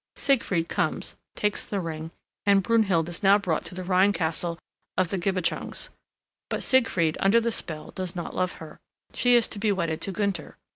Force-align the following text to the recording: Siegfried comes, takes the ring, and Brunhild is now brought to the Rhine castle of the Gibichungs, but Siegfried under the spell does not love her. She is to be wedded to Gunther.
Siegfried 0.15 0.67
comes, 0.67 1.15
takes 1.35 1.63
the 1.63 1.79
ring, 1.79 2.09
and 2.43 2.63
Brunhild 2.63 3.07
is 3.07 3.21
now 3.21 3.37
brought 3.37 3.63
to 3.65 3.75
the 3.75 3.83
Rhine 3.83 4.13
castle 4.13 4.57
of 4.97 5.09
the 5.09 5.19
Gibichungs, 5.19 5.89
but 6.49 6.63
Siegfried 6.63 7.17
under 7.19 7.39
the 7.39 7.51
spell 7.51 7.91
does 7.91 8.15
not 8.15 8.35
love 8.35 8.53
her. 8.53 8.79
She 9.13 9.35
is 9.35 9.47
to 9.49 9.59
be 9.59 9.71
wedded 9.71 10.01
to 10.01 10.11
Gunther. 10.11 10.57